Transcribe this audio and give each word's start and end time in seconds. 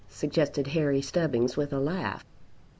suggested 0.09 0.65
Harry 0.65 0.99
Stubbings 0.99 1.55
with 1.55 1.71
a 1.71 1.77
laugh. 1.79 2.25